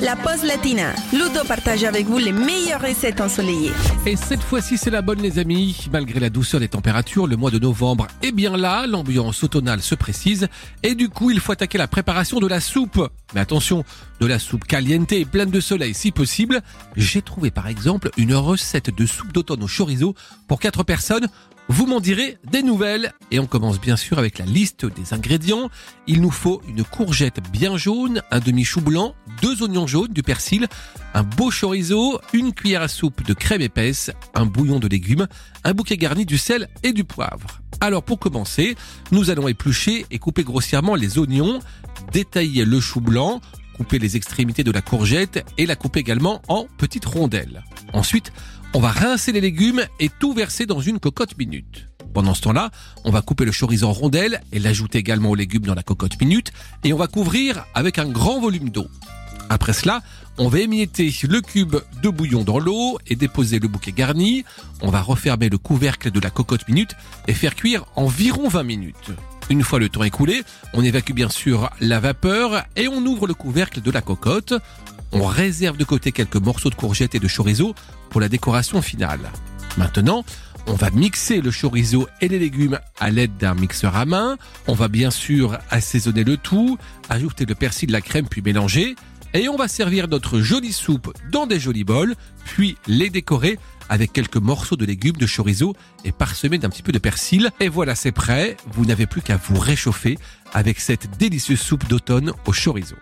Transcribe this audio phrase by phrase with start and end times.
[0.00, 0.94] la pause latina.
[1.12, 3.72] Ludo partage avec vous les meilleures recettes ensoleillées.
[4.06, 5.88] Et cette fois-ci, c'est la bonne, les amis.
[5.92, 8.86] Malgré la douceur des températures, le mois de novembre est bien là.
[8.86, 10.48] L'ambiance automnale se précise.
[10.82, 13.08] Et du coup, il faut attaquer la préparation de la soupe.
[13.34, 13.84] Mais attention,
[14.20, 16.62] de la soupe caliente et pleine de soleil si possible.
[16.96, 20.14] J'ai trouvé par exemple une recette de soupe d'automne au chorizo
[20.48, 21.28] pour 4 personnes.
[21.68, 23.12] Vous m'en direz des nouvelles.
[23.30, 25.70] Et on commence bien sûr avec la liste des ingrédients.
[26.08, 30.66] Il nous faut une courgette bien jaune, un demi-chou blanc, deux oignons jaunes, du persil,
[31.14, 35.26] un beau chorizo, une cuillère à soupe de crème épaisse, un bouillon de légumes,
[35.64, 37.60] un bouquet garni du sel et du poivre.
[37.80, 38.76] Alors pour commencer,
[39.10, 41.60] nous allons éplucher et couper grossièrement les oignons,
[42.12, 43.40] détailler le chou blanc,
[43.76, 47.64] couper les extrémités de la courgette et la couper également en petites rondelles.
[47.92, 48.32] Ensuite,
[48.74, 51.86] on va rincer les légumes et tout verser dans une cocotte minute.
[52.12, 52.70] Pendant ce temps-là,
[53.04, 56.20] on va couper le chorizo en rondelles et l'ajouter également aux légumes dans la cocotte
[56.20, 56.52] minute
[56.84, 58.88] et on va couvrir avec un grand volume d'eau.
[59.50, 60.00] Après cela,
[60.38, 64.44] on va émietter le cube de bouillon dans l'eau et déposer le bouquet garni.
[64.80, 66.94] On va refermer le couvercle de la cocotte minute
[67.26, 69.10] et faire cuire environ 20 minutes.
[69.50, 73.34] Une fois le temps écoulé, on évacue bien sûr la vapeur et on ouvre le
[73.34, 74.54] couvercle de la cocotte.
[75.10, 77.74] On réserve de côté quelques morceaux de courgettes et de chorizo
[78.08, 79.32] pour la décoration finale.
[79.76, 80.24] Maintenant,
[80.68, 84.38] on va mixer le chorizo et les légumes à l'aide d'un mixeur à main.
[84.68, 88.94] On va bien sûr assaisonner le tout, ajouter le persil, la crème puis mélanger.
[89.32, 94.12] Et on va servir notre jolie soupe dans des jolis bols, puis les décorer avec
[94.12, 97.50] quelques morceaux de légumes de chorizo et parsemés d'un petit peu de persil.
[97.60, 98.56] Et voilà, c'est prêt.
[98.72, 100.18] Vous n'avez plus qu'à vous réchauffer
[100.52, 102.96] avec cette délicieuse soupe d'automne au chorizo.